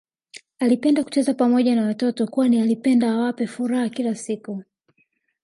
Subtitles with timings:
[0.59, 4.63] Alipenda kucheza Pamoja na watoto kwani alipenda awape furaha kila siku